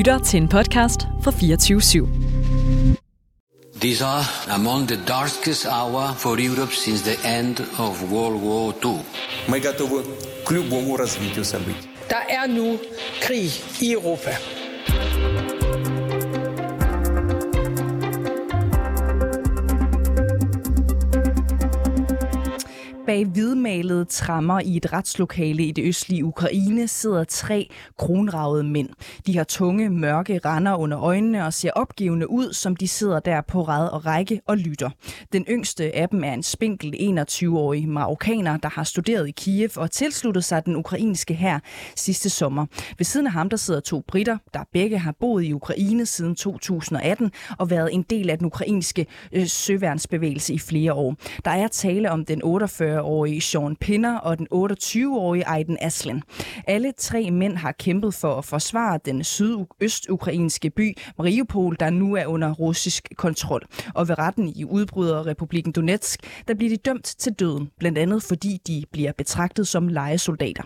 [0.00, 2.06] lytter til en podcast fra 24 /7.
[3.80, 9.00] These are among the darkest hour for Europe since the end of World War II.
[9.48, 10.04] Мы готовы
[10.46, 11.88] к любому развитию событий.
[12.08, 12.78] Der er nu
[13.20, 13.50] krig
[13.80, 14.30] i Europa.
[23.15, 28.89] Bag hvidmalede trammer i et retslokale i det østlige Ukraine sidder tre kronravede mænd.
[29.25, 33.41] De har tunge, mørke render under øjnene og ser opgivende ud, som de sidder der
[33.41, 34.89] på rad og række og lytter.
[35.33, 39.91] Den yngste af dem er en spinkel 21-årig marokkaner, der har studeret i Kiev og
[39.91, 41.59] tilsluttet sig den ukrainske hær
[41.95, 42.65] sidste sommer.
[42.97, 46.35] Ved siden af ham der sidder to britter, der begge har boet i Ukraine siden
[46.35, 51.15] 2018 og været en del af den ukrainske øh, søværnsbevægelse i flere år.
[51.45, 56.21] Der er tale om den 48 42-årige Sean Pinner og den 28-årige Aiden Aslan.
[56.67, 62.25] Alle tre mænd har kæmpet for at forsvare den sydøstukrainske by Mariupol, der nu er
[62.25, 63.61] under russisk kontrol.
[63.95, 68.61] Og ved retten i udbryderrepublikken Donetsk, der bliver de dømt til døden, blandt andet fordi
[68.67, 70.63] de bliver betragtet som lejesoldater.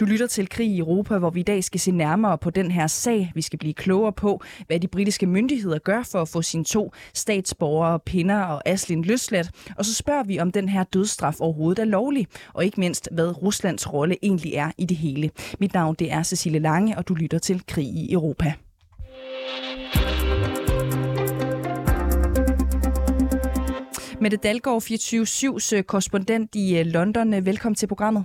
[0.00, 2.70] Du lytter til Krig i Europa, hvor vi i dag skal se nærmere på den
[2.70, 3.32] her sag.
[3.34, 6.92] Vi skal blive klogere på, hvad de britiske myndigheder gør for at få sine to
[7.14, 9.50] statsborgere, Pinner og Aslin løsladt.
[9.76, 13.08] Og så spørger vi, om den her dødsstraf overhovedet overhovedet er lovlig, og ikke mindst,
[13.12, 15.30] hvad Ruslands rolle egentlig er i det hele.
[15.60, 18.52] Mit navn det er Cecilie Lange, og du lytter til Krig i Europa.
[24.20, 27.34] Mette Dalgaard, 24-7's øh, korrespondent i øh, London.
[27.34, 28.24] Øh, velkommen til programmet.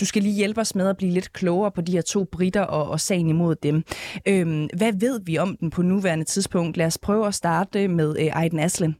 [0.00, 2.62] Du skal lige hjælpe os med at blive lidt klogere på de her to britter
[2.62, 3.84] og, og sagen imod dem.
[4.28, 6.76] Øhm, hvad ved vi om den på nuværende tidspunkt?
[6.76, 8.96] Lad os prøve at starte med øh, Aiden Aslen.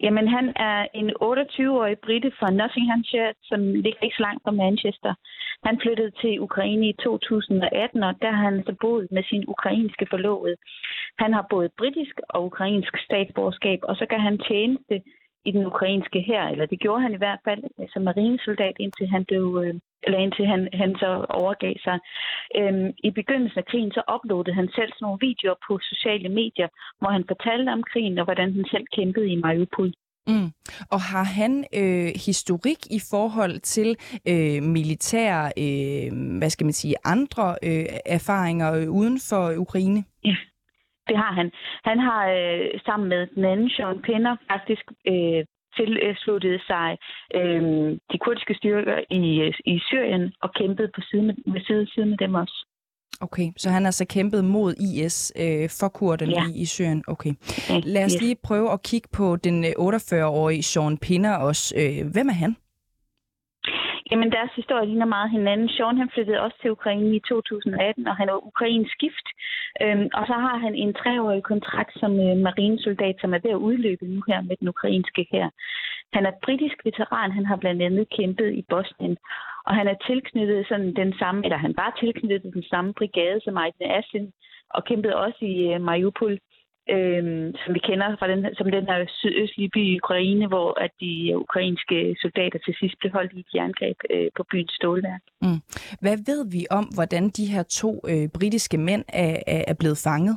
[0.00, 5.14] Jamen, han er en 28-årig brite fra Nottinghamshire, som ligger ikke så langt fra Manchester.
[5.64, 10.06] Han flyttede til Ukraine i 2018, og der har han så boet med sin ukrainske
[10.10, 10.56] forlovede.
[11.18, 15.02] Han har både britisk og ukrainsk statsborgerskab, og så kan han tjeneste
[15.44, 19.24] i den ukrainske her, eller det gjorde han i hvert fald som marinesoldat, indtil han
[19.24, 21.10] blev, øh, eller indtil han, han så
[21.40, 21.98] overgav sig.
[22.58, 26.68] Øhm, I begyndelsen af krigen, så uploadede han selv sådan nogle videoer på sociale medier,
[27.00, 29.92] hvor han fortalte om krigen, og hvordan han selv kæmpede i Mariupol.
[30.28, 30.50] Mm.
[30.94, 33.96] Og har han øh, historik i forhold til
[34.28, 40.04] øh, militære, øh, hvad skal man sige, andre øh, erfaringer øh, uden for Ukraine?
[40.24, 40.36] Ja,
[41.08, 41.50] det har han.
[41.84, 45.44] Han har øh, sammen med den anden Sean Penner faktisk øh,
[45.78, 46.88] tilsluttet sig
[47.38, 47.62] øh,
[48.12, 49.22] de kurdiske styrker i,
[49.72, 52.56] i Syrien og kæmpet på side med, ved side, side med dem også.
[53.20, 56.44] Okay, så han har så kæmpet mod IS øh, for kurderne ja.
[56.48, 57.04] i, i Syrien.
[57.08, 57.32] Okay.
[57.84, 61.74] Lad os lige prøve at kigge på den 48-årige øh, Sean Pinner også.
[61.76, 62.56] Øh, hvem er han?
[64.10, 65.68] Jamen, deres historie ligner meget hinanden.
[65.68, 69.26] Sean han flyttede også til Ukraine i 2018, og han er ukrainsk gift.
[69.82, 73.64] Øhm, og så har han en treårig kontrakt som øh, marinesoldat, som er ved at
[73.68, 75.50] udløbe nu her med den ukrainske her.
[76.12, 77.32] Han er britisk veteran.
[77.32, 79.16] Han har blandt andet kæmpet i Bosnien.
[79.66, 83.56] Og han er tilknyttet sådan den samme, eller han var tilknyttet den samme brigade som
[83.56, 84.32] Aiden Asin,
[84.70, 86.38] og kæmpede også i øh, Mariupol
[86.94, 87.22] øh,
[87.62, 91.12] som vi kender fra den, som den her sydøstlige by i Ukraine, hvor at de
[91.30, 95.22] øh, ukrainske soldater til sidst blev holdt i et jerngreb øh, på byens stålværk.
[95.42, 95.60] Mm.
[96.00, 100.36] Hvad ved vi om, hvordan de her to øh, britiske mænd er, er blevet fanget?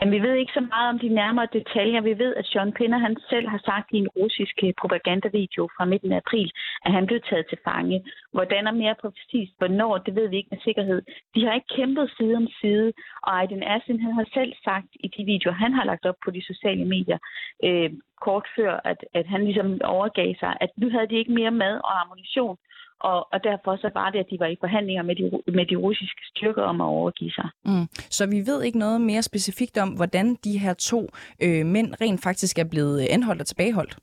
[0.00, 2.00] Jamen, vi ved ikke så meget om de nærmere detaljer.
[2.00, 5.84] Vi ved, at Sean Pinder han selv har sagt i en russisk øh, propagandavideo fra
[5.84, 6.50] midten af april,
[6.84, 8.04] at han blev taget til fange.
[8.32, 11.02] Hvordan og mere præcist, hvornår, det ved vi ikke med sikkerhed.
[11.34, 15.08] De har ikke kæmpet side om side, og Aiden Asin han har selv sagt i
[15.16, 17.18] de videoer, han har lagt op på de sociale medier,
[17.64, 17.90] øh,
[18.20, 21.76] kort før, at, at han ligesom overgav sig, at nu havde de ikke mere mad
[21.84, 22.56] og ammunition,
[23.00, 25.76] og, og derfor så var det, at de var i forhandlinger med de, med de
[25.76, 27.48] russiske styrker om at overgive sig.
[27.64, 27.86] Mm.
[28.10, 31.08] Så vi ved ikke noget mere specifikt om, hvordan de her to
[31.42, 33.98] øh, mænd rent faktisk er blevet anholdt og tilbageholdt?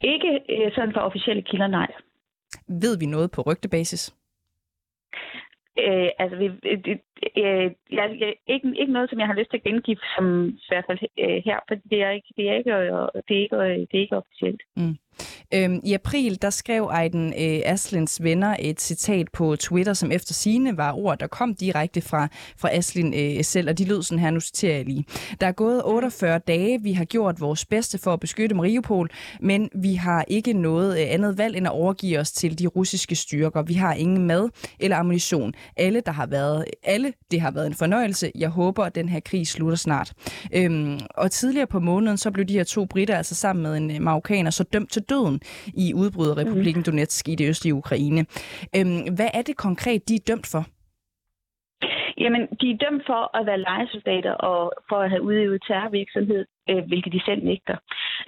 [0.00, 1.92] Ikke øh, sådan for officielle kilder, nej.
[2.68, 4.14] Ved vi noget på rygtebasis?
[5.78, 6.46] Øh, altså, vi,
[6.86, 7.00] det,
[7.36, 10.68] øh, jeg, jeg, ikke, ikke noget, som jeg har lyst til at gengive, som i
[10.68, 12.70] hvert fald øh, her, for det er ikke, det er ikke,
[13.28, 13.56] det er ikke,
[13.90, 14.62] det er ikke officielt.
[14.76, 14.96] Mm.
[15.54, 20.34] Øhm, I april der skrev Aiden øh, Aslins venner et citat på Twitter, som efter
[20.34, 24.18] sine var ord, der kom direkte fra, fra Aslin øh, selv, og de lød sådan
[24.18, 25.04] her, nu citerer jeg lige.
[25.40, 29.10] Der er gået 48 dage, vi har gjort vores bedste for at beskytte Mariupol,
[29.40, 33.14] men vi har ikke noget øh, andet valg end at overgive os til de russiske
[33.14, 33.62] styrker.
[33.62, 34.48] Vi har ingen mad
[34.80, 35.52] eller ammunition.
[35.76, 38.32] Alle, der har været, alle, det har været en fornøjelse.
[38.34, 40.12] Jeg håber, at den her krig slutter snart.
[40.52, 43.90] Øhm, og tidligere på måneden, så blev de her to britter, altså sammen med en
[43.90, 45.36] øh, marokkaner, så dømt til døden
[45.84, 48.20] i udbryderrepublikken Donetsk i det østlige Ukraine.
[48.76, 50.62] Øhm, hvad er det konkret, de er dømt for?
[52.22, 56.82] Jamen, de er dømt for at være lejesoldater og for at have udøvet terrorvirksomhed, øh,
[56.88, 57.76] hvilket de selv nægter.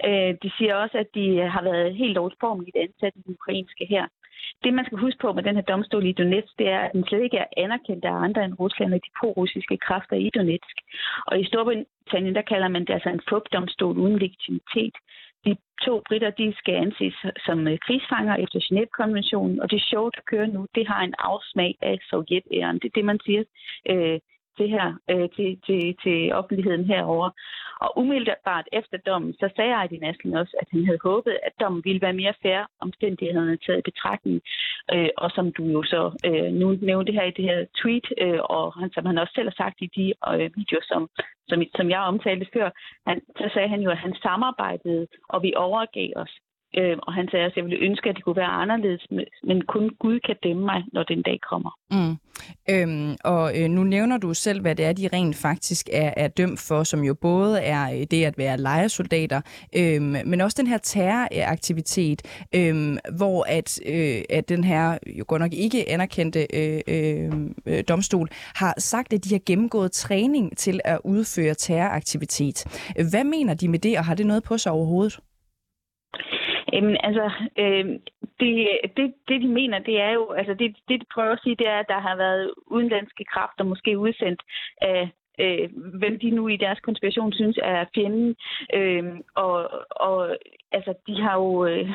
[0.07, 1.25] Øh, de siger også, at de
[1.55, 4.05] har været helt lovsformeligt ansat i den ukrainske her.
[4.63, 7.05] Det, man skal huske på med den her domstol i Donetsk, det er, at den
[7.07, 10.75] slet ikke er anerkendt af andre end Rusland og de pro-russiske kræfter i Donetsk.
[11.27, 14.95] Og i Storbritannien, der kalder man det altså en fupdomstol uden legitimitet.
[15.45, 15.55] De
[15.85, 20.47] to britter, de skal anses som øh, krigsfanger efter Genève-konventionen, og det show, der kører
[20.47, 22.79] nu, det har en afsmag af sovjetæren.
[22.79, 23.43] Det er det, man siger
[23.89, 24.19] øh,
[24.57, 27.29] det her, øh, til, til, til offentligheden herover.
[27.83, 31.81] Og umiddelbart efter dommen, så sagde Ejdi Naslen også, at han havde håbet, at dommen
[31.85, 34.41] ville være mere fair omstændighederne taget i betragtning.
[34.93, 38.39] Øh, og som du jo så øh, nu nævnte her i det her tweet, øh,
[38.43, 41.09] og han, som han også selv har sagt i de øh, videoer, som,
[41.49, 42.69] som, som jeg omtalte før,
[43.07, 46.33] han, så sagde han jo, at han samarbejdede, og vi overgav os.
[46.77, 49.07] Øh, og han sagde også, at jeg ville ønske, at det kunne være anderledes,
[49.43, 51.71] men kun Gud kan dømme mig, når den dag kommer.
[51.91, 52.15] Mm.
[52.69, 56.27] Øhm, og øh, nu nævner du selv, hvad det er, de rent faktisk er, er
[56.27, 59.41] dømt for, som jo både er øh, det at være lejesoldater,
[59.75, 65.41] øhm, men også den her terroraktivitet, øhm, hvor at, øh, at den her jo godt
[65.41, 70.79] nok ikke anerkendte øh, øhm, øh, domstol har sagt, at de har gennemgået træning til
[70.85, 72.57] at udføre terroraktivitet.
[73.11, 75.19] Hvad mener de med det, og har det noget på sig overhovedet?
[76.73, 77.25] Jamen, altså,
[77.57, 77.85] øh,
[78.39, 78.51] det,
[78.97, 81.67] det, det, de mener, det er jo, altså det, det de prøver at sige, det
[81.67, 84.41] er, at der har været udenlandske kræfter måske udsendt
[84.81, 85.09] af
[85.39, 88.35] øh, hvem de nu i deres konspiration synes er fjenden.
[88.73, 89.03] Øh,
[89.35, 90.37] og, og
[90.71, 91.89] altså, de har jo øh,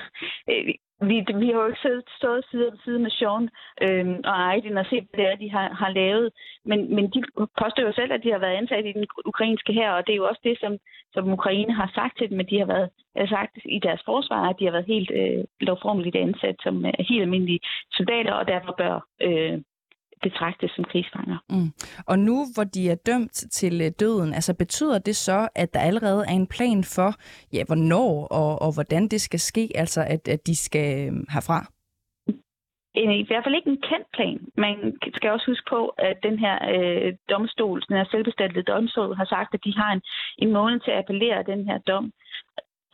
[0.50, 3.48] øh vi, vi har jo ikke siddet, stået side om side med Sean
[3.84, 6.30] øh, og Aiden og set, hvad det er, de har, har lavet.
[6.64, 7.22] Men, men de
[7.60, 10.16] påstår jo selv, at de har været ansat i den ukrainske her, og det er
[10.16, 10.78] jo også det, som,
[11.14, 12.90] som Ukraine har sagt til dem, at de har været
[13.28, 17.22] sagt i deres forsvar, at de har været helt øh, lovformeligt ansat som øh, helt
[17.22, 17.60] almindelige
[17.92, 19.58] soldater, og derfor bør øh,
[20.22, 21.38] betragtes som krigsfanger.
[21.50, 21.70] Mm.
[22.06, 25.80] Og nu, hvor de er dømt til øh, døden, altså betyder det så, at der
[25.80, 27.10] allerede er en plan for,
[27.52, 31.66] ja, hvornår og, og hvordan det skal ske, altså at, at de skal øh, herfra?
[32.94, 34.38] I hvert fald ikke en kendt plan.
[34.56, 39.24] Man skal også huske på, at den her øh, domstol, den her selvbestaltede domstol, har
[39.24, 40.02] sagt, at de har en,
[40.38, 42.12] en måned til at appellere den her dom.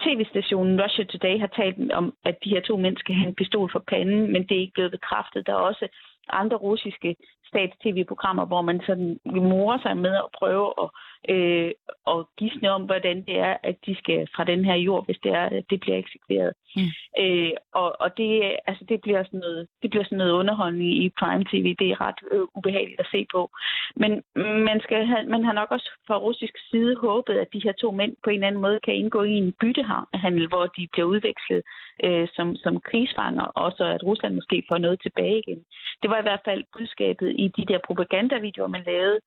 [0.04, 3.68] TV-stationen Russia Today har talt om, at de her to mænd skal have en pistol
[3.72, 5.46] for panden, men det er ikke blevet bekræftet.
[5.46, 5.88] Der er også
[6.28, 7.16] andre russiske
[7.46, 10.88] stats-tv-programmer, hvor man sådan morer sig med at prøve at,
[11.28, 11.70] øh,
[12.06, 15.32] at gisne om, hvordan det er, at de skal fra den her jord, hvis det
[15.32, 16.52] er, at det bliver eksekveret.
[16.76, 16.82] Mm.
[17.22, 21.08] Øh, og og det, altså, det, bliver sådan noget, det bliver sådan noget underholdning i
[21.20, 21.76] Prime TV.
[21.78, 23.50] Det er ret øh, ubehageligt at se på.
[23.96, 24.22] Men
[24.68, 27.90] man, skal have, man har nok også fra russisk side håbet, at de her to
[27.90, 31.62] mænd på en eller anden måde kan indgå i en byttehandel, hvor de bliver udvekslet
[32.04, 35.60] øh, som, som krigsfanger, og så at Rusland måske får noget tilbage igen.
[36.02, 39.20] Det var i hvert fald budskabet i de der propagandavideoer, man lavede,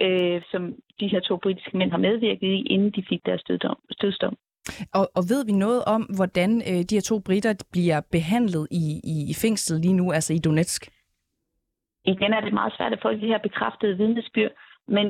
[0.00, 3.78] øh, som de her to britiske mænd har medvirket i, inden de fik deres døddom,
[4.02, 4.36] dødsdom.
[4.94, 8.84] Og, og ved vi noget om, hvordan øh, de her to britter bliver behandlet i,
[9.04, 10.82] i, i fængslet lige nu, altså i Donetsk?
[12.04, 14.52] Igen er det meget svært at få de her bekræftede vidnesbyrd,
[14.88, 15.06] men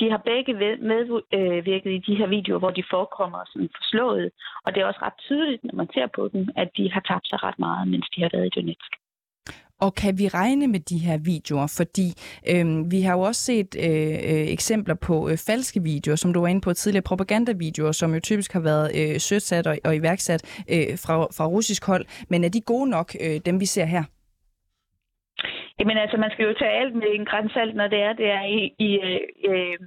[0.00, 0.52] de har begge
[0.92, 4.30] medvirket i de her videoer, hvor de forekommer sådan forslået.
[4.64, 7.28] Og det er også ret tydeligt, når man ser på dem, at de har tabt
[7.28, 8.92] sig ret meget, mens de har været i Donetsk.
[9.84, 11.68] Og kan vi regne med de her videoer?
[11.78, 12.08] Fordi
[12.52, 16.40] øh, vi har jo også set øh, øh, eksempler på øh, falske videoer, som du
[16.40, 20.42] var inde på tidligere, propagandavideoer, som jo typisk har været øh, søsat og, og iværksat
[20.74, 22.04] øh, fra, fra russisk hold.
[22.30, 24.04] Men er de gode nok, øh, dem vi ser her?
[25.78, 28.44] Jamen altså, man skal jo tage alt med en grænsalt, når det er, det er
[28.58, 29.20] i, i øh,
[29.50, 29.78] øh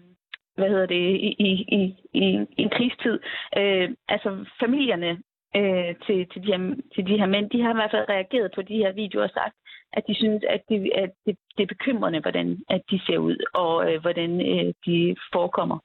[0.58, 1.82] hvad hedder det, i, i, i,
[2.14, 2.26] i
[2.58, 3.20] en krigstid.
[3.58, 5.12] Øh, altså familierne
[5.60, 6.62] øh, til, til, de her,
[6.96, 9.30] til de her mænd, de har i hvert fald reageret på de her videoer og
[9.30, 9.56] sagt,
[9.98, 13.38] at de synes, at det, at det, det er bekymrende, hvordan at de ser ud,
[13.54, 15.78] og øh, hvordan øh, de forekommer.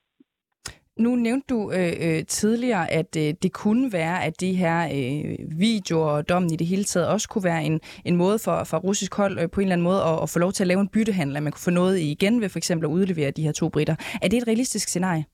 [0.98, 5.60] Nu nævnte du øh, øh, tidligere, at øh, det kunne være, at de her øh,
[5.60, 8.76] videoer og dommen i det hele taget også kunne være en, en måde for, for
[8.76, 10.80] russisk hold øh, på en eller anden måde at, at få lov til at lave
[10.80, 13.52] en byttehandel, at man kunne få noget igen ved for eksempel at udlevere de her
[13.52, 13.96] to britter.
[14.22, 15.24] Er det et realistisk scenarie?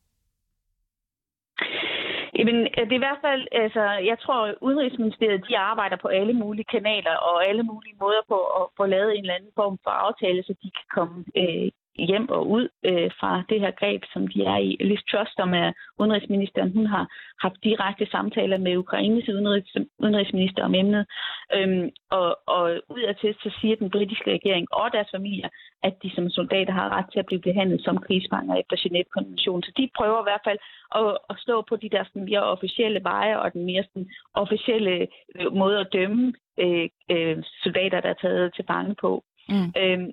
[2.46, 6.08] Jamen, øh, det er i hvert fald, altså, jeg tror, at Udenrigsministeriet, de arbejder på
[6.08, 9.78] alle mulige kanaler og alle mulige måder på at få lavet en eller anden form
[9.84, 14.02] for aftale, så de kan komme øh, hjem og ud øh, fra det her greb,
[14.12, 14.76] som de er i.
[14.80, 17.04] Liz Truss, som er udenrigsministeren, hun har
[17.40, 21.06] haft direkte samtaler med Ukraines udenrigs, udenrigsminister om emnet.
[21.54, 25.48] Øhm, og, og udadtil så siger den britiske regering og deres familier,
[25.82, 29.62] at de som soldater har ret til at blive behandlet som krigsfanger efter Genève-konventionen.
[29.62, 30.58] Så de prøver i hvert fald
[30.94, 35.06] at, at stå på de der sådan, mere officielle veje og den mere sådan, officielle
[35.36, 39.24] øh, måde at dømme øh, øh, soldater, der er taget til fange på.
[39.48, 39.72] Mm.
[39.82, 40.10] Øhm,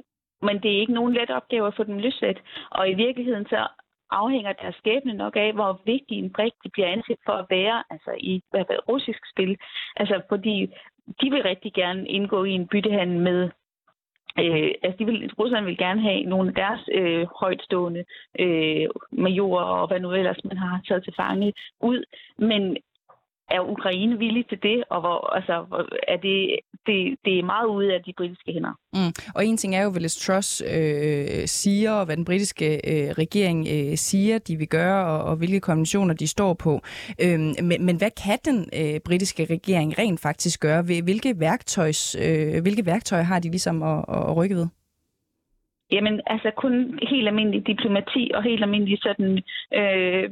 [0.47, 2.39] men det er ikke nogen let opgave at få dem løsladt.
[2.71, 3.67] Og i virkeligheden så
[4.11, 7.83] afhænger deres skæbne nok af, hvor vigtig en brik de bliver anset for at være
[7.89, 9.57] altså i hvad, hvad, russisk spil.
[9.95, 10.55] Altså fordi
[11.21, 13.49] de vil rigtig gerne indgå i en byttehandel med
[14.39, 18.03] Øh, altså de vil, Rusland vil gerne have nogle af deres øh, højtstående
[18.39, 22.03] øh, majorer og hvad nu ellers man har taget til fange ud.
[22.37, 22.77] Men
[23.51, 25.53] er Ukraine villig til det, og hvor, altså,
[26.07, 26.37] er det,
[26.87, 28.73] det, det er meget ude af de britiske hænder.
[28.93, 29.13] Mm.
[29.35, 33.09] Og en ting er jo, hvad Liz Truss øh, siger, og hvad den britiske øh,
[33.09, 36.81] regering øh, siger, de vil gøre, og, og hvilke konventioner de står på.
[37.21, 40.81] Øhm, men, men hvad kan den øh, britiske regering rent faktisk gøre?
[40.81, 44.67] Hvilke, værktøjs, øh, hvilke værktøjer har de ligesom at, at rykke ved?
[45.93, 49.43] Jamen, altså kun helt almindelig diplomati og helt almindelig sådan
[49.79, 50.25] øh,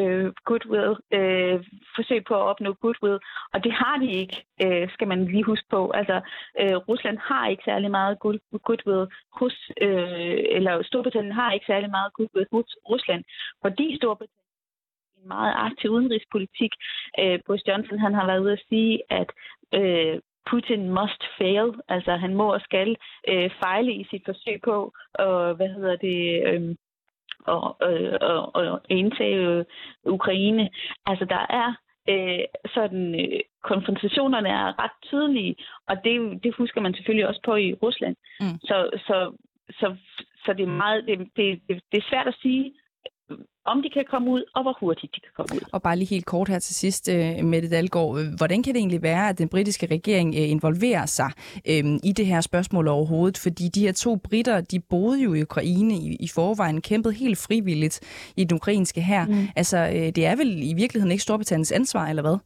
[0.00, 1.56] øh, goodwill, øh,
[1.96, 3.18] forsøg på at opnå goodwill,
[3.52, 5.90] og det har de ikke, øh, skal man lige huske på.
[5.90, 6.16] Altså,
[6.60, 8.18] øh, Rusland har ikke særlig meget
[8.66, 13.24] goodwill hos, øh, eller Storbritannien har ikke særlig meget goodwill hos Rusland,
[13.62, 14.46] fordi Storbritannien
[15.22, 16.72] en meget aktiv udenrigspolitik.
[17.20, 19.28] Øh, Boris Johnson han har været ude at sige, at
[19.78, 20.16] øh,
[20.50, 22.96] Putin must fail, altså han må og skal
[23.28, 26.74] øh, fejle i sit forsøg på, og hvad hedder det, øh,
[27.46, 29.64] og, øh, og, og indtage øh,
[30.04, 30.70] Ukraine.
[31.06, 31.74] Altså der er
[32.08, 35.56] øh, sådan øh, konfrontationerne er ret tydelige,
[35.88, 38.16] og det, det husker man selvfølgelig også på i Rusland.
[38.40, 38.58] Mm.
[38.60, 39.32] Så, så,
[39.70, 39.96] så,
[40.44, 42.72] så det er meget det, det, det er svært at sige,
[43.66, 45.60] om de kan komme ud, og hvor hurtigt de kan komme ud.
[45.72, 48.36] Og bare lige helt kort her til sidst, øh, Mette Dalgaard.
[48.38, 51.30] Hvordan kan det egentlig være, at den britiske regering øh, involverer sig
[51.70, 53.38] øhm, i det her spørgsmål overhovedet?
[53.38, 57.38] Fordi de her to britter, de boede jo i Ukraine i, i forvejen, kæmpede helt
[57.46, 57.96] frivilligt
[58.36, 59.26] i den ukrainske her.
[59.26, 59.48] Mm.
[59.56, 62.38] Altså, øh, det er vel i virkeligheden ikke Storbritanniens ansvar, eller hvad?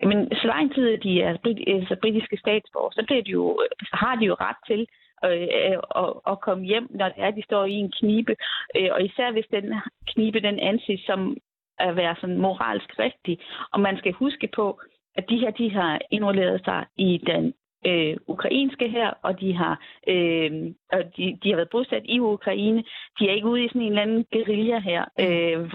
[0.00, 1.28] Jamen, så lang tid de er
[1.76, 3.44] altså, britiske statsborger, så, bliver de jo,
[3.90, 4.80] så har de jo ret til
[5.24, 8.36] øh, og, og komme hjem, når det er, de står i en knibe.
[8.76, 9.74] Øh, og især hvis den
[10.06, 11.36] knibe, den anses som
[11.78, 13.38] at være sådan moralsk rigtig.
[13.72, 14.80] Og man skal huske på,
[15.14, 17.54] at de her, de har involveret sig i den
[17.86, 19.74] øh, ukrainske her, og de har,
[20.08, 20.52] øh,
[20.92, 22.84] og de, de har været bosat i Ukraine.
[23.18, 25.70] De er ikke ude i sådan en eller anden guerilla her, øh,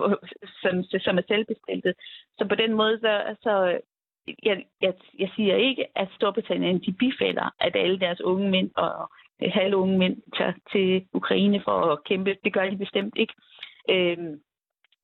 [0.62, 1.94] som, som er selvbestiltet.
[2.38, 3.80] Så på den måde, så, så
[4.44, 9.10] jeg, jeg, jeg siger ikke, at Storbritannien de bifælder, at alle deres unge mænd og
[9.41, 12.36] halve unge mænd tager til Ukraine for at kæmpe.
[12.44, 13.34] Det gør de bestemt ikke.
[13.89, 14.17] Øh,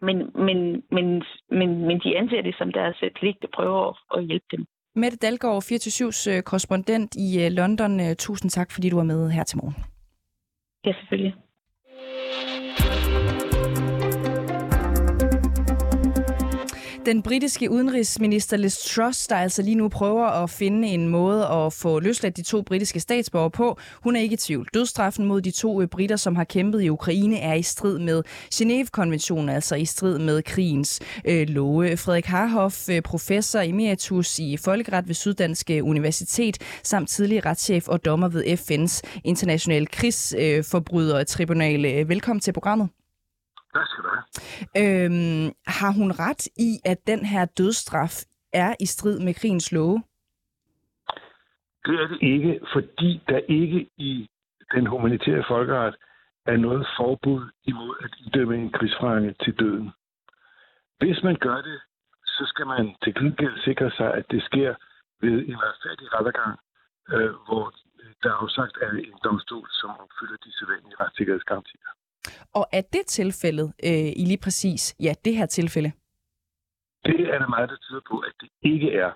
[0.01, 0.57] men, men,
[0.91, 4.65] men, men, men de anser det som deres pligt at prøve at, at hjælpe dem.
[4.95, 7.99] Mette Dalgaard, 24-7's øh, korrespondent i øh, London.
[7.99, 9.75] Øh, tusind tak, fordi du var med her til morgen.
[10.85, 11.35] Ja, selvfølgelig.
[17.05, 21.73] Den britiske udenrigsminister Liz Truss, der altså lige nu prøver at finde en måde at
[21.73, 24.67] få løsladt de to britiske statsborgere på, hun er ikke i tvivl.
[24.73, 28.23] Dødstraffen mod de to øh, britter, som har kæmpet i Ukraine, er i strid med
[28.53, 31.97] Genève-konventionen, altså i strid med krigens øh, love.
[31.97, 38.05] Frederik Harhoff, øh, professor emeritus i Folkeret ved Syddanske øh, Universitet, samt tidligere retschef og
[38.05, 42.07] dommer ved FN's internationale krigsforbrydertribunal.
[42.07, 42.89] Velkommen til programmet.
[43.73, 44.25] Tak skal du have.
[44.81, 48.15] Øhm, har hun ret i, at den her dødsstraf
[48.53, 50.03] er i strid med krigens love?
[51.85, 54.29] Det er det ikke, fordi der ikke i
[54.75, 55.95] den humanitære folkeret
[56.45, 59.91] er noget forbud imod at idømme en krigsfange til døden.
[60.99, 61.79] Hvis man gør det,
[62.25, 64.75] så skal man til gengæld sikre sig, at det sker
[65.21, 66.59] ved en retfærdig rettergang,
[67.13, 67.73] øh, hvor
[68.23, 71.89] der afsagt er en domstol, som opfylder de sædvanlige retssikkerhedsgarantier.
[72.53, 75.91] Og er det tilfældet øh, i lige præcis, ja, det her tilfælde?
[77.05, 79.11] Det er der meget, der tyder på, at det ikke er.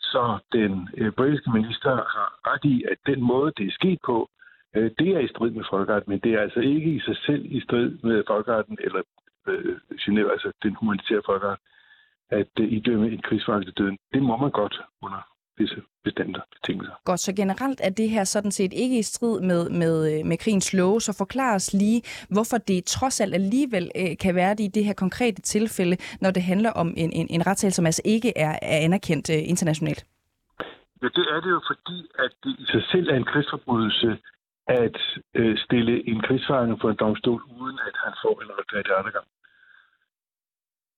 [0.00, 4.30] Så den øh, britiske minister har ret i, at den måde, det er sket på,
[4.76, 7.44] øh, det er i strid med folkeretten, men det er altså ikke i sig selv
[7.44, 9.02] i strid med folkeretten eller
[9.48, 11.58] øh, Genève, altså den humanitære folkeret,
[12.30, 13.98] at øh, idømme en krigsfange til døden.
[14.14, 16.94] Det må man godt under visse bestemte betingelser.
[17.04, 20.36] Godt, så generelt er det her sådan set ikke i strid med, med, øh, med
[20.38, 24.64] krigens love, så forklar os lige, hvorfor det trods alt alligevel øh, kan være det
[24.64, 28.02] i det her konkrete tilfælde, når det handler om en, en, en retssag, som altså
[28.04, 30.06] ikke er, er anerkendt øh, internationalt.
[31.02, 34.18] Ja, det er det jo fordi, at det i sig selv er en krigsforbrydelse
[34.68, 34.96] at
[35.34, 39.26] øh, stille en krigsfange på en domstol, uden at han får en retfærdig rettergang.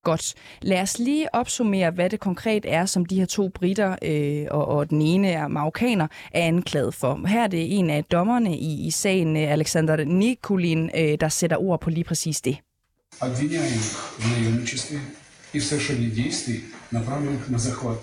[0.03, 0.33] Godt.
[0.61, 4.67] Lad os lige opsummere, hvad det konkret er, som de her to britter øh, og,
[4.67, 7.27] og den ene er marokkaner er anklaget for.
[7.27, 11.57] Her er det en af dommerne i, i sagen, øh, Alexander Nikolin, øh, der sætter
[11.57, 12.57] ord på lige præcis det.
[13.21, 13.81] Обвиняем
[14.19, 14.99] в наемничестве
[15.53, 17.99] и в совершении действий, направленных на захват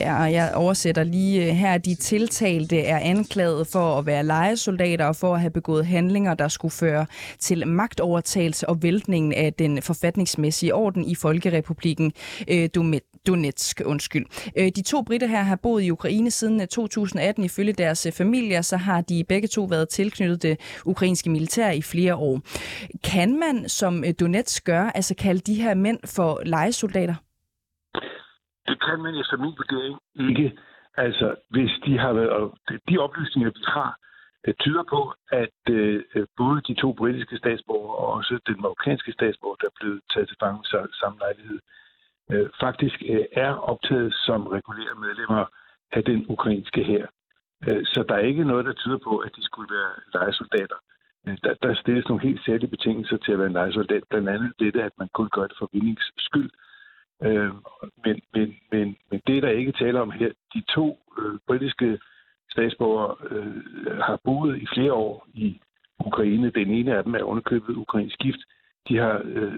[0.00, 1.78] Ja, og jeg oversætter lige øh, her.
[1.78, 6.48] De tiltalte er anklaget for at være lejesoldater og for at have begået handlinger, der
[6.48, 7.06] skulle føre
[7.38, 12.12] til magtovertagelse og væltningen af den forfatningsmæssige orden i Folkerepubliken
[12.48, 12.68] øh,
[13.26, 13.82] Donetsk.
[13.84, 14.26] Undskyld.
[14.56, 17.44] Øh, de to britter her har boet i Ukraine siden øh, 2018.
[17.44, 22.14] Ifølge deres familier, så har de begge to været tilknyttet det ukrainske militær i flere
[22.16, 22.40] år.
[23.04, 27.14] Kan man, som Donetsk gør, altså kalde de her mænd for lejesoldater?
[28.70, 29.98] Det kan man efter min vurdering
[30.28, 30.58] ikke.
[30.94, 32.58] Altså, hvis de har været, og
[32.88, 33.90] de oplysninger, vi har,
[34.44, 39.56] det tyder på, at øh, både de to britiske statsborgere og også den marokkanske statsborger,
[39.60, 40.64] der er blevet taget til fange
[41.00, 41.58] samme lejlighed,
[42.32, 45.44] øh, faktisk øh, er optaget som regulære medlemmer
[45.92, 47.06] af den ukrainske her.
[47.68, 50.78] Øh, så der er ikke noget, der tyder på, at de skulle være lejesoldater.
[51.26, 54.02] Øh, der, der stilles nogle helt særlige betingelser til at være en lejesoldat.
[54.10, 56.50] Blandt andet det, at man kun gør det for vindings skyld.
[56.54, 56.69] Øh,
[57.22, 57.52] Øh,
[58.04, 61.98] men, men, men, men det, der ikke taler om her, de to øh, britiske
[62.50, 63.56] statsborgere øh,
[63.98, 65.60] har boet i flere år i
[66.06, 66.50] Ukraine.
[66.50, 68.40] Den ene af dem er underkøbet ukrainsk gift.
[68.88, 69.54] De har øh,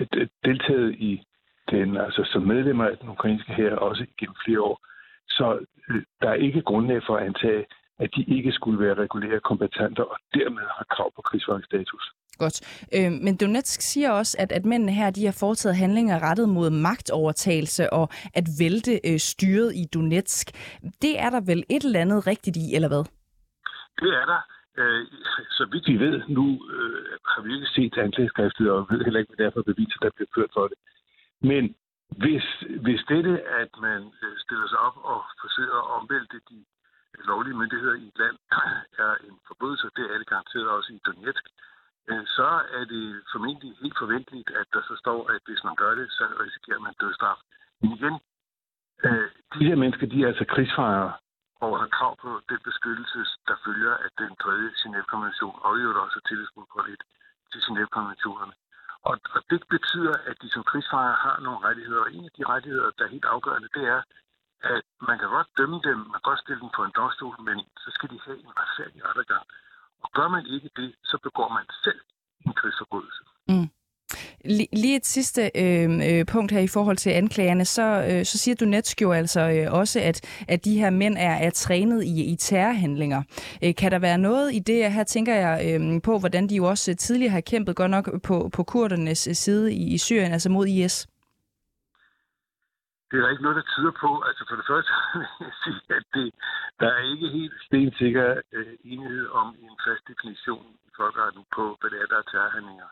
[0.00, 1.22] øh deltaget i
[1.70, 4.80] den, altså som medlemmer af den ukrainske her også gennem flere år.
[5.28, 5.58] Så
[5.90, 7.64] øh, der er ikke grundlag for at antage,
[7.98, 12.04] at de ikke skulle være regulære kompetenter og dermed har krav på krigsfangsstatus.
[12.38, 12.58] Godt.
[12.96, 16.70] Øh, men Donetsk siger også, at, at mændene her de har foretaget handlinger rettet mod
[16.70, 20.46] magtovertagelse og at vælte øh, styret i Donetsk.
[21.02, 23.04] Det er der vel et eller andet rigtigt i, eller hvad?
[24.02, 24.40] Det er der.
[24.80, 25.06] Øh,
[25.58, 29.30] så vidt vi ved, nu øh, har vi ikke set anklageskriftet, og ved heller ikke,
[29.30, 30.78] hvad det er for beviser, der bliver ført for det.
[31.50, 31.64] Men
[32.22, 32.46] hvis,
[32.84, 36.58] hvis dette, at man øh, stiller sig op og forsøger at omvælte de
[37.18, 38.36] lovlige myndigheder i et land,
[39.04, 41.44] er en forbrydelse, det er det garanteret også i Donetsk,
[42.10, 45.94] øh, så er det formentlig helt forventeligt, at der så står, at hvis man gør
[45.94, 47.40] det, så risikerer man dødsstraf.
[47.80, 48.14] Men igen,
[49.04, 51.12] øh, de her mennesker, de er altså krigsfejere
[51.64, 56.20] og har krav på den beskyttelse, der følger af den tredje Genève-konvention, og jo også
[56.88, 57.02] lidt
[57.52, 58.54] til Genève-konventionerne.
[59.08, 62.44] Og, og det betyder, at de som krigsfejere har nogle rettigheder, og en af de
[62.52, 64.00] rettigheder, der er helt afgørende, det er,
[64.64, 67.56] at man kan godt dømme dem, man kan godt stille dem på en domstol, men
[67.82, 69.44] så skal de have en retfærdig rettergang.
[70.02, 72.00] Og gør man ikke det, så begår man selv
[72.46, 73.22] en krigsforbrydelse.
[73.48, 73.68] Mm.
[74.72, 78.54] Lige et sidste øh, øh, punkt her i forhold til anklagerne, så, øh, så siger
[78.54, 82.36] Donetsk jo altså øh, også, at, at de her mænd er, er trænet i, i
[82.36, 83.22] terrorhandlinger.
[83.64, 84.92] Øh, kan der være noget i det?
[84.92, 88.50] Her tænker jeg øh, på, hvordan de jo også tidligere har kæmpet godt nok på,
[88.52, 91.06] på kurdernes øh, side i, i Syrien, altså mod IS.
[93.12, 94.10] Det er der ikke noget, der tyder på.
[94.28, 96.28] Altså for det første vil jeg sige, at det,
[96.80, 101.90] der er ikke helt stensikker øh, enighed om en fast definition i folkeretten på, hvad
[101.90, 102.90] det er, der er terrorhandlinger.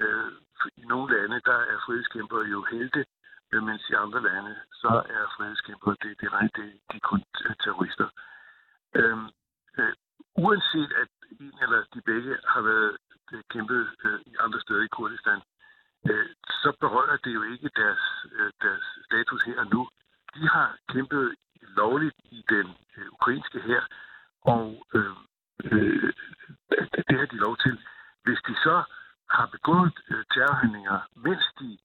[0.00, 0.32] Øh,
[0.76, 3.04] I nogle lande, der er frihedskæmper jo helte,
[3.52, 7.22] øh, mens i andre lande, så er frihedskæmper, det, det, det, det, de er kun
[7.64, 8.08] terrorister.
[8.98, 9.18] Øh,
[9.78, 9.92] øh,
[10.44, 11.08] uanset at
[11.40, 12.96] en eller de begge har været
[13.32, 15.40] øh, kæmpet øh, i andre steder i Kurdistan,
[16.10, 16.28] øh,
[16.62, 19.88] så berører det jo ikke deres, øh, deres status her og nu.
[20.34, 22.66] De har kæmpet lovligt i den
[22.96, 23.82] øh, ukrainske her,
[24.40, 25.16] og øh,
[25.64, 26.12] øh,
[27.08, 27.74] det har de lov til.
[28.24, 28.82] Hvis de så
[29.30, 31.78] har begået øh, terrorhandlinger, mens de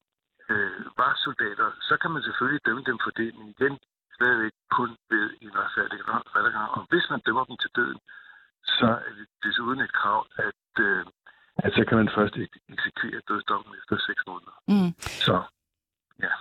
[0.49, 3.79] øh, var soldater, så kan man selvfølgelig dømme dem for det, men igen
[4.15, 5.99] stadigvæk kun ved en retfærdig
[6.35, 6.69] rettergang.
[6.77, 7.99] Og hvis man dømmer dem til døden,
[8.63, 11.05] så er det desuden et krav, at øh,
[11.65, 12.35] at så kan man først
[12.73, 14.55] eksekvere dødsdommen efter seks måneder.
[14.67, 14.91] Mm.
[15.27, 15.35] Så,
[16.25, 16.33] ja.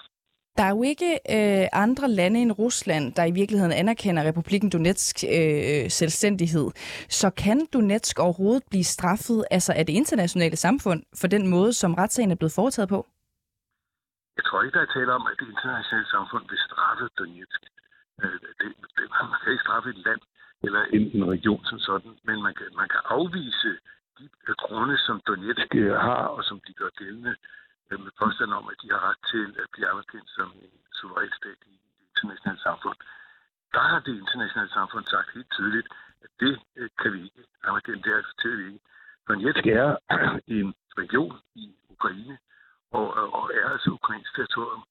[0.58, 5.16] Der er jo ikke øh, andre lande end Rusland, der i virkeligheden anerkender Republiken Donetsk
[5.36, 6.66] øh, selvstændighed.
[7.20, 11.94] Så kan Donetsk overhovedet blive straffet altså af det internationale samfund for den måde, som
[11.94, 13.00] retssagen er blevet foretaget på?
[14.36, 17.60] Jeg tror ikke, der er tale om, at det internationale samfund vil straffe Donetsk.
[18.22, 20.20] Øh, det, det, man kan ikke straffe et land
[20.66, 23.70] eller en, en region som sådan, men man kan, man kan afvise
[24.46, 25.74] de grunde, som Donetsk
[26.08, 27.34] har, og som de gør gældende,
[27.90, 31.32] øh, med påstand om, at de har ret til at blive anerkendt som en suveræn
[31.40, 32.98] stat i det internationale samfund.
[33.74, 35.88] Der har det internationale samfund sagt helt tydeligt,
[36.24, 38.80] at det øh, kan vi ikke anerkende, det accepterer vi ikke.
[39.28, 39.88] Donetsk er
[40.58, 42.38] en region i Ukraine,
[42.90, 43.06] og,
[43.38, 44.84] og er altså ukrainsk territorium.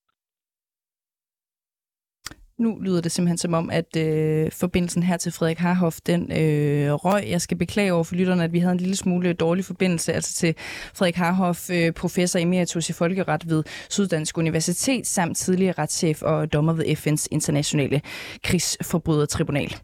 [2.59, 6.93] Nu lyder det simpelthen som om, at øh, forbindelsen her til Frederik Harhoff, den øh,
[6.93, 7.29] røg.
[7.29, 10.33] Jeg skal beklage over for lytterne, at vi havde en lille smule dårlig forbindelse, altså
[10.33, 10.55] til
[10.93, 16.73] Frederik Harhoff, øh, professor emeritus i folkeret ved Syddansk Universitet, samt tidligere retschef og dommer
[16.73, 18.01] ved FN's internationale
[18.43, 19.75] krigsforbrydertribunal.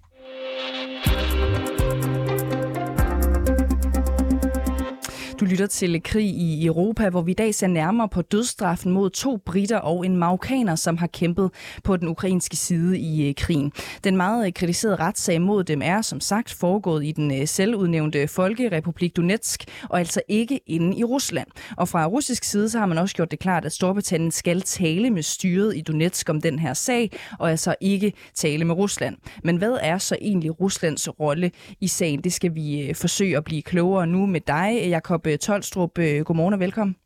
[5.40, 9.10] Du lytter til Krig i Europa, hvor vi i dag ser nærmere på dødsstraffen mod
[9.10, 11.52] to britter og en marokkaner, som har kæmpet
[11.84, 13.72] på den ukrainske side i øh, krigen.
[14.04, 18.28] Den meget øh, kritiserede retssag mod dem er som sagt foregået i den øh, selvudnævnte
[18.28, 21.48] Folkerepublik Donetsk, og altså ikke inde i Rusland.
[21.78, 25.10] Og fra russisk side så har man også gjort det klart, at Storbritannien skal tale
[25.10, 29.16] med styret i Donetsk om den her sag, og altså ikke tale med Rusland.
[29.44, 32.22] Men hvad er så egentlig Ruslands rolle i sagen?
[32.22, 35.95] Det skal vi forsøge at blive klogere nu med dig, Jakob Tolstrup.
[36.25, 36.97] Godmorgen og velkommen.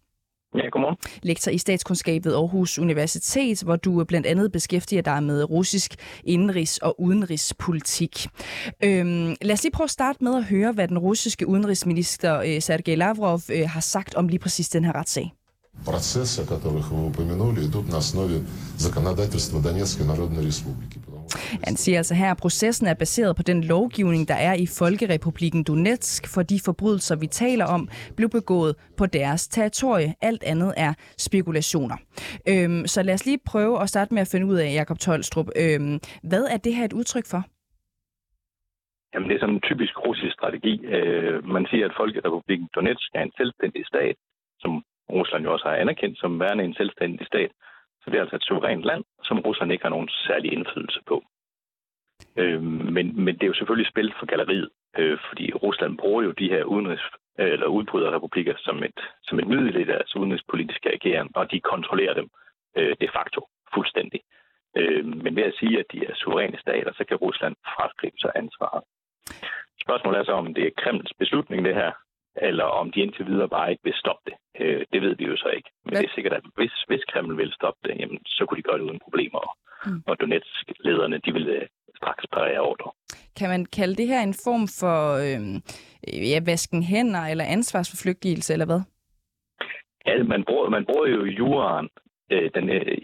[0.54, 0.96] Ja, godmorgen.
[1.22, 5.94] Lektor i statskundskab ved Aarhus Universitet, hvor du blandt andet beskæftiger dig med russisk
[6.26, 8.26] indenrigs- og udenrigspolitik.
[8.84, 12.62] Øhm, lad os lige prøve at starte med at høre, hvad den russiske udenrigsminister øh,
[12.62, 15.32] Sergej Lavrov øh, har sagt om lige præcis den her retssag.
[15.84, 18.44] Процессы, о которых вы упомянули, идут на основе
[18.78, 20.98] законодательства Донецкой Народной Республики.
[21.63, 25.63] Han siger altså her, at processen er baseret på den lovgivning, der er i Folkerepubliken
[25.63, 30.13] Donetsk, for de forbrydelser, vi taler om, blev begået på deres territorie.
[30.21, 31.97] Alt andet er spekulationer.
[32.49, 35.47] Øhm, så lad os lige prøve at starte med at finde ud af, Jakob Tolstrup,
[35.63, 37.41] øhm, hvad er det her et udtryk for?
[39.13, 40.85] Jamen, det er sådan en typisk russisk strategi.
[40.85, 44.15] Øh, man siger, at Folkerepubliken Donetsk er en selvstændig stat,
[44.59, 44.71] som
[45.09, 47.51] Rusland jo også har anerkendt som værende en selvstændig stat.
[48.01, 51.23] Så det er altså et suverænt land, som Rusland ikke har nogen særlig indflydelse på.
[52.37, 52.61] Øh,
[52.95, 56.49] men, men det er jo selvfølgelig spil for galleriet, øh, fordi Rusland bruger jo de
[56.49, 57.03] her udenrigs,
[57.39, 62.13] øh, eller udbryderrepublikker som et, som et middel i deres udenrigspolitiske ageren, og de kontrollerer
[62.13, 62.29] dem
[62.77, 64.21] øh, de facto fuldstændig.
[64.77, 68.31] Øh, men ved at sige, at de er suveræne stater, så kan Rusland fraskrive sig
[68.35, 68.83] ansvaret.
[69.85, 71.91] Spørgsmålet er så, om det er Kremls beslutning, det her,
[72.41, 74.35] eller om de indtil videre bare ikke vil stoppe det.
[74.61, 75.69] Øh, det ved vi jo så ikke.
[75.83, 76.01] Men Hvad?
[76.01, 78.77] det er sikkert, at hvis, hvis Kreml vil stoppe det, jamen, så kunne de gøre
[78.77, 79.57] det uden problemer.
[79.85, 80.03] Mm.
[80.07, 82.91] Og Donetsk-lederne, de vil øh, straks parere ordre.
[83.39, 85.41] Kan man kalde det her en form for øh,
[86.31, 88.81] ja, vasken hænder eller ansvarsforflygtigelse, eller hvad?
[90.05, 91.89] Ja, man bruger, man bruger jo juraen,
[92.31, 92.97] øh, den, øh,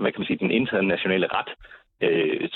[0.00, 1.50] hvad kan man sige, den internationale ret,
[2.00, 2.48] øh,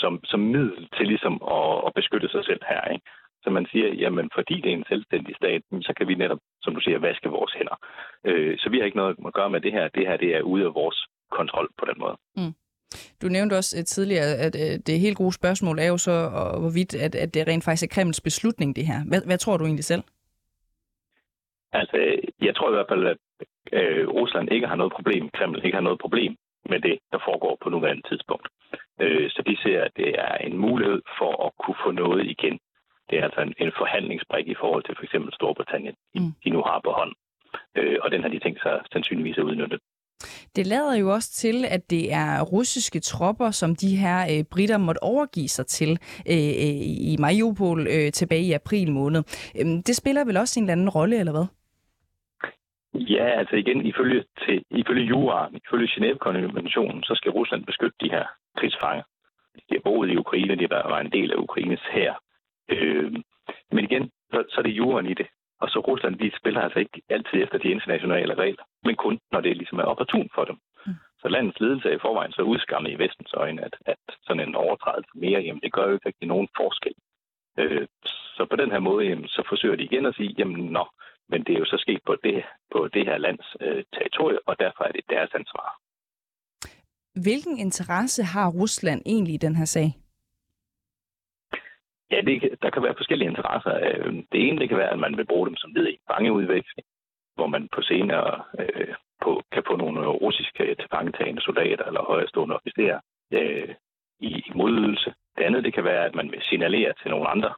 [0.00, 2.84] som, som middel til ligesom at, at beskytte sig selv her.
[2.94, 3.04] Ikke?
[3.44, 6.74] Så man siger, jamen fordi det er en selvstændig stat, så kan vi netop, som
[6.74, 7.76] du siger, vaske vores hænder.
[8.24, 9.88] Øh, så vi har ikke noget at gøre med det her.
[9.88, 12.16] Det her det er ude af vores kontrol på den måde.
[12.36, 12.54] Mm.
[13.22, 16.14] Du nævnte også uh, tidligere, at uh, det helt gode spørgsmål er jo så,
[16.60, 18.98] hvorvidt at, at det rent faktisk er Kremls beslutning, det her.
[19.08, 20.02] Hvad, hvad tror du egentlig selv?
[21.72, 21.96] Altså,
[22.40, 23.18] jeg tror i hvert fald, at
[23.72, 26.36] øh, Rusland ikke har noget problem, Kreml ikke har noget problem
[26.70, 28.48] med det, der foregår på nuværende tidspunkt.
[29.00, 32.58] Øh, så de ser, at det er en mulighed for at kunne få noget igen
[33.12, 36.32] det er altså en, en forhandlingsbrik i forhold til for eksempel Storbritannien, mm.
[36.44, 37.12] de nu har på hånd.
[37.78, 39.78] Øh, og den har de tænkt sig sandsynligvis at udnytte.
[40.56, 44.78] Det lader jo også til, at det er russiske tropper, som de her øh, britter
[44.78, 45.90] måtte overgive sig til
[46.32, 49.22] øh, øh, i Mariupol øh, tilbage i april måned.
[49.58, 51.46] Øh, det spiller vel også en eller anden rolle, eller hvad?
[52.94, 58.24] Ja, altså igen, ifølge, til, ifølge jura, ifølge Genève-konventionen, så skal Rusland beskytte de her
[58.58, 59.04] krigsfanger.
[59.54, 62.14] De har boet i Ukraine, de har været en del af Ukraines her.
[62.68, 63.12] Øh,
[63.72, 65.26] men igen, så, så er det jorden i det.
[65.60, 69.40] Og så Rusland, de spiller altså ikke altid efter de internationale regler, men kun når
[69.40, 70.56] det ligesom er opportun for dem.
[70.86, 70.94] Mm.
[71.20, 74.54] Så landets ledelse er i forvejen så udskammet i vestens øjne, at, at sådan en
[74.54, 76.94] overtrædelse mere, jamen det gør jo ikke rigtig nogen forskel.
[77.58, 77.86] Øh,
[78.36, 80.84] så på den her måde, jamen, så forsøger de igen at sige, jamen nå,
[81.28, 84.54] men det er jo så sket på det, på det her lands øh, territorie, og
[84.58, 85.68] derfor er det deres ansvar.
[87.24, 89.88] Hvilken interesse har Rusland egentlig i den her sag?
[92.12, 93.74] Ja, det, der kan være forskellige interesser.
[93.86, 96.86] Øh, det ene det kan være, at man vil bruge dem som led i fangeudveksling,
[97.34, 103.00] hvor man på senere øh, på, kan få nogle russiske tilfangetagende soldater eller højrestående officerer
[103.32, 103.74] øh,
[104.20, 105.14] i modydelse.
[105.36, 107.54] Det andet det kan være, at man vil signalere til nogle andre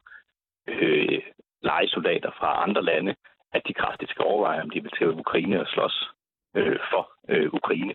[0.67, 1.21] øh,
[1.61, 3.15] legesoldater fra andre lande,
[3.53, 6.09] at de kraftigt skal overveje, om de vil til Ukraine og slås
[6.55, 7.93] øh, for øh, Ukraine.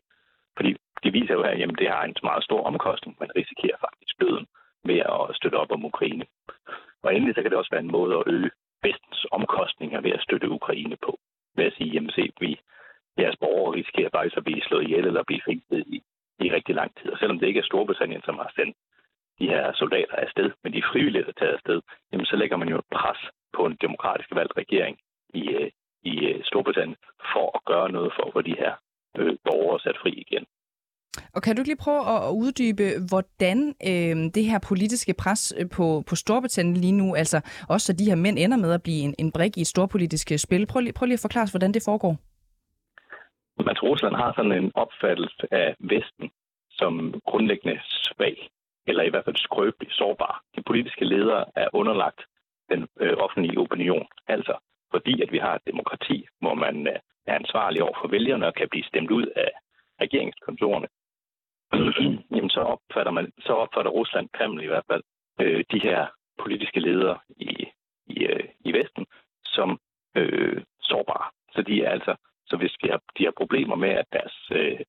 [0.56, 3.16] Fordi det viser jo her, at det har en meget stor omkostning.
[3.20, 4.46] Man risikerer faktisk døden
[4.84, 6.26] ved at støtte op om Ukraine.
[7.02, 8.50] Og endelig så kan det også være en måde at øge
[8.82, 11.18] vestens omkostninger ved at støtte Ukraine på.
[11.56, 12.60] Ved at sige, jamen se, vi,
[13.18, 16.02] jeres borgere risikerer faktisk at blive slået ihjel eller blive fængslet i,
[16.44, 17.10] i rigtig lang tid.
[17.10, 18.76] Og selvom det ikke er Storbritannien, som har sendt
[19.38, 21.80] de her soldater afsted, men de frivillige er taget afsted,
[22.12, 23.18] jamen så lægger man jo et pres
[23.56, 24.98] på en demokratisk valgt regering
[25.34, 25.70] i, øh,
[26.02, 26.96] i øh, Storbritannien
[27.32, 28.72] for at gøre noget for at få de her
[29.16, 30.46] øh, borgere sat fri igen.
[31.34, 33.58] Og kan du lige prøve at uddybe, hvordan
[33.90, 38.04] øh, det her politiske pres øh, på, på Storbritannien lige nu, altså også så de
[38.04, 40.66] her mænd ender med at blive en, en brik i et storpolitisk øh, spil.
[40.66, 42.16] Prøv lige, prøv lige at forklare os, hvordan det foregår.
[43.64, 46.30] Man Rusland har sådan en opfattelse af Vesten
[46.70, 48.48] som grundlæggende svag,
[48.86, 50.42] eller i hvert fald skrøbelig, sårbar.
[50.56, 52.20] De politiske ledere er underlagt
[52.72, 54.06] den øh, offentlige opinion.
[54.28, 54.54] Altså,
[54.90, 58.54] fordi at vi har et demokrati, hvor man øh, er ansvarlig over for vælgerne og
[58.54, 59.50] kan blive stemt ud af
[60.00, 60.86] regeringskontorerne,
[62.34, 65.02] jamen så opfatter, man, så opfatter Rusland, Kreml i hvert fald,
[65.40, 66.06] øh, de her
[66.38, 67.68] politiske ledere i,
[68.06, 69.06] i, øh, i Vesten
[69.44, 69.78] som
[70.16, 71.30] øh, sårbare.
[71.54, 74.80] Så de er altså, så hvis de har, de har problemer med, at deres, øh,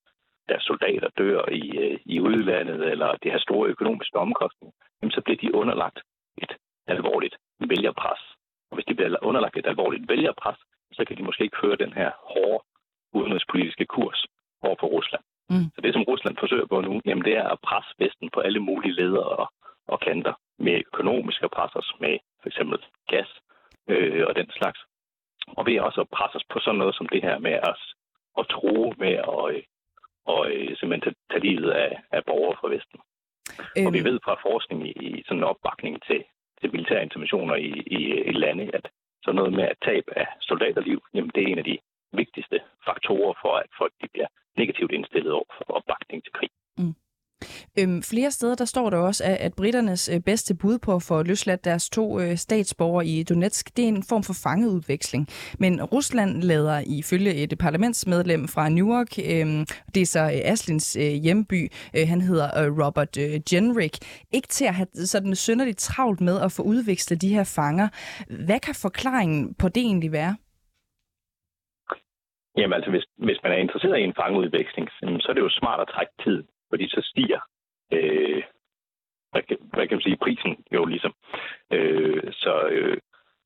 [0.48, 5.20] deres soldater dør i, øh, i udlandet, eller de har store økonomiske omkostninger, jamen så
[5.24, 5.98] bliver de underlagt
[6.42, 6.52] et
[6.86, 8.22] alvorligt vælgerpres.
[8.70, 10.58] Og hvis de bliver underlagt et alvorligt vælgerpres,
[10.92, 12.64] så kan de måske ikke føre den her hårde
[13.12, 14.26] udenrigspolitiske kurs
[14.62, 15.22] over for Rusland.
[15.50, 15.66] Mm.
[15.74, 18.60] Så det, som Rusland forsøger på nu, jamen, det er at presse Vesten på alle
[18.60, 19.52] mulige ledere og,
[19.88, 22.78] og kanter med økonomiske presser, med for eksempel
[23.08, 23.30] gas
[23.88, 24.80] øh, og den slags.
[25.46, 27.82] Og ved også at presse os på sådan noget som det her med os
[28.38, 29.62] at tro med at øh,
[30.24, 33.00] og øh, simpelthen tage, tage livet af, af borgere fra Vesten.
[33.76, 33.86] Øhm.
[33.86, 34.08] Og vi øhm.
[34.08, 36.20] ved fra forskning i, i sådan en opbakning til,
[36.60, 38.00] til militære interventioner i, i,
[38.30, 38.84] i lande, at
[39.24, 41.78] sådan noget med at tab af soldaterliv, jamen det er en af de
[42.12, 46.50] vigtigste faktorer for, at folk de bliver negativt indstillet over for opbakning til krig.
[46.78, 46.94] Mm.
[47.78, 51.02] Øhm, flere steder der står der også, at, at britternes øh, bedste bud på at
[51.02, 55.28] få løsladt deres to øh, statsborgere i Donetsk, det er en form for fangeudveksling.
[55.58, 61.12] Men Rusland lader ifølge et parlamentsmedlem fra Newark, øh, det er så øh, Aslins øh,
[61.12, 63.96] hjemby, øh, han hedder øh, Robert øh, Jenrick,
[64.32, 67.88] ikke til at have sådan synderligt travlt med at få udvekslet de her fanger.
[68.46, 70.36] Hvad kan forklaringen på det egentlig være?
[72.56, 74.88] Jamen altså, hvis, hvis man er interesseret i en fangeudveksling,
[75.20, 77.40] så er det jo smart at trække tid fordi så stiger
[77.92, 78.42] øh,
[79.32, 81.12] hvad, kan, hvad kan man sige, prisen jo ligesom.
[81.72, 82.98] Øh, så, øh,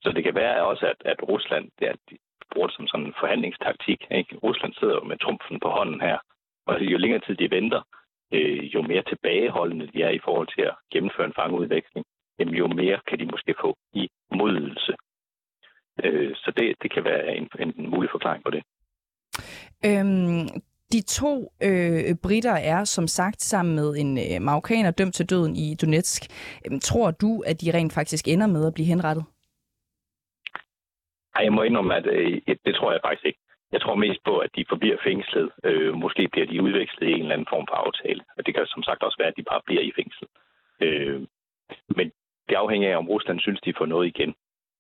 [0.02, 2.16] så det kan være også, at, at Rusland det er, de
[2.52, 4.00] bruger det som sådan en forhandlingstaktik.
[4.10, 4.36] Ikke?
[4.36, 6.18] Rusland sidder jo med trumfen på hånden her,
[6.66, 7.82] og jo længere tid de venter,
[8.32, 12.04] øh, jo mere tilbageholdende de er i forhold til at gennemføre en fangeudveksling,
[12.38, 14.92] jamen jo mere kan de måske få i modelse.
[16.04, 18.62] Øh, så det, det kan være en, en mulig forklaring på det.
[19.84, 20.48] Øhm,
[20.92, 25.56] de to øh, britter er som sagt sammen med en øh, marokkaner dømt til døden
[25.56, 26.22] i Donetsk.
[26.66, 29.24] Øhm, tror du, at de rent faktisk ender med at blive henrettet?
[31.34, 33.38] Nej, jeg må indrømme, at øh, det tror jeg faktisk ikke.
[33.72, 35.50] Jeg tror mest på, at de forbliver fængslet.
[35.64, 38.22] Øh, måske bliver de udvekslet i en eller anden form for aftale.
[38.36, 40.26] Og det kan som sagt også være, at de bare bliver i fængsel.
[40.80, 41.20] Øh,
[41.96, 42.06] men
[42.48, 44.34] det afhænger af, om Rusland synes, de får noget igen.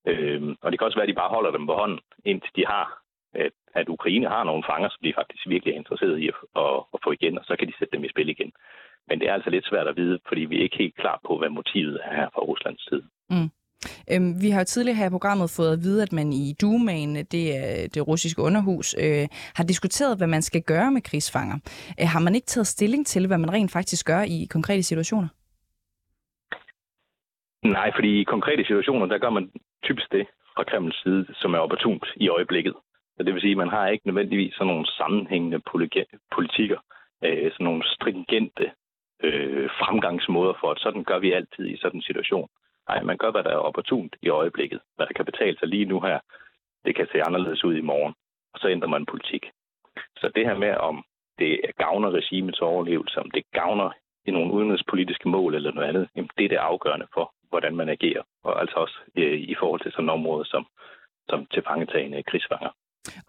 [0.06, 2.66] Øh, og det kan også være, at de bare holder dem på hånden, indtil de
[2.66, 3.05] har
[3.44, 6.76] at, at Ukraine har nogle fanger, som de faktisk virkelig er interesseret i at, at,
[6.94, 8.52] at få igen, og så kan de sætte dem i spil igen.
[9.08, 11.38] Men det er altså lidt svært at vide, fordi vi er ikke helt klar på,
[11.38, 13.04] hvad motivet er her fra Ruslands side.
[13.30, 13.50] Mm.
[14.12, 17.16] Øhm, vi har jo tidligere her i programmet fået at vide, at man i Dumaen,
[17.16, 21.58] det er det russiske underhus, øh, har diskuteret, hvad man skal gøre med krigsfanger.
[22.00, 25.28] Øh, har man ikke taget stilling til, hvad man rent faktisk gør i konkrete situationer?
[27.62, 29.50] Nej, fordi i konkrete situationer, der gør man
[29.84, 32.74] typisk det fra Kremls side, som er opportunt i øjeblikket.
[33.16, 35.60] Så det vil sige, at man har ikke nødvendigvis sådan nogle sammenhængende
[36.34, 36.80] politikker,
[37.24, 38.72] øh, sådan nogle stringente
[39.22, 42.48] øh, fremgangsmåder for, at sådan gør vi altid i sådan en situation.
[42.88, 44.80] Nej, man gør, hvad der er opportunt i øjeblikket.
[44.96, 46.18] Hvad der kan betale sig lige nu her,
[46.84, 48.14] det kan se anderledes ud i morgen.
[48.54, 49.50] Og så ændrer man politik.
[50.16, 51.04] Så det her med, om
[51.38, 53.90] det gavner regimets overlevelse, om det gavner
[54.26, 57.88] i nogle udenrigspolitiske mål eller noget andet, jamen det er det afgørende for, hvordan man
[57.88, 58.22] agerer.
[58.44, 60.66] Og altså også øh, i forhold til sådan et område som,
[61.28, 62.70] som tilfangetagende krigsfanger.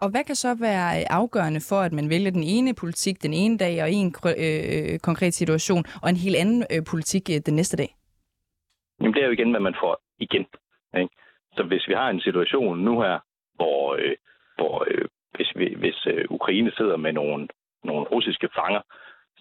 [0.02, 3.34] Og hvad kan så være øh, afgørende for, at man vælger den ene politik den
[3.42, 7.40] ene dag og en øh, øh, konkret situation, og en helt anden øh, politik øh,
[7.46, 7.90] den næste dag?
[9.00, 10.46] Jamen, det er jo igen, hvad man får igen.
[11.00, 11.14] Ikke?
[11.56, 13.18] Så hvis vi har en situation nu her,
[13.54, 14.16] hvor, øh,
[14.56, 15.04] hvor øh,
[15.36, 17.48] hvis, vi, hvis øh, Ukraine sidder med nogle,
[17.84, 18.80] nogle russiske fanger,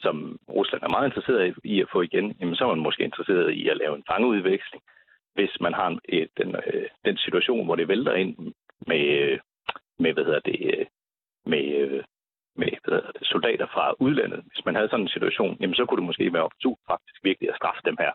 [0.04, 3.52] som Rusland er meget interesseret i at få igen, jamen så er man måske interesseret
[3.52, 4.84] i at lave en fangeudveksling.
[5.34, 8.54] Hvis man har en, et, den, øh, den situation, hvor det vælter ind
[8.88, 9.38] med,
[10.38, 10.86] hedder det, øh,
[11.54, 12.04] med, øh,
[12.62, 14.42] med hvad hedder det, soldater fra udlandet.
[14.52, 17.50] Hvis man havde sådan en situation, jamen så kunne det måske være opportunt faktisk virkelig
[17.50, 18.12] at straffe dem her,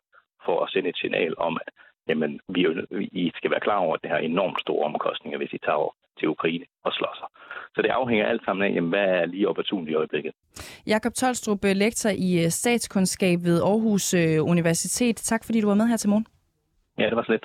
[0.46, 1.68] for at sende et signal om, at
[2.08, 2.60] jamen, vi,
[3.22, 5.92] I skal være klar over, at det har enormt store omkostninger, hvis I tager over
[6.18, 7.28] til Ukraine og slår sig.
[7.74, 10.32] Så det afhænger alt sammen af, jamen, hvad er lige opportunt i øjeblikket.
[10.86, 14.14] Jakob Tolstrup, øh, lektor i statskundskab ved Aarhus
[14.54, 15.16] Universitet.
[15.16, 16.26] Tak fordi du var med her til morgen.
[16.98, 17.44] Ja, det var slet.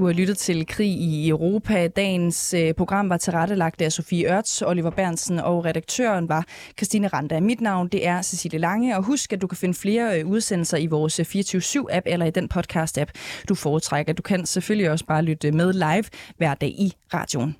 [0.00, 1.88] Du har lyttet til Krig i Europa.
[1.88, 6.46] Dagens øh, program var tilrettelagt af Sofie Ørts, Oliver Bernsen og redaktøren var
[6.78, 7.40] Christine Randa.
[7.40, 10.76] Mit navn det er Cecilie Lange, og husk, at du kan finde flere øh, udsendelser
[10.76, 13.10] i vores øh, 24-7-app eller i den podcast-app,
[13.48, 14.12] du foretrækker.
[14.12, 16.04] Du kan selvfølgelig også bare lytte med live
[16.36, 17.56] hver dag i radioen.